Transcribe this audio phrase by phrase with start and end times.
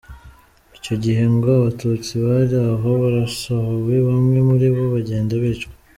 [0.77, 5.73] Icyo gihe ngo Abatutsi bari aho barasohowe bamwe muri bo bagenda bicwa.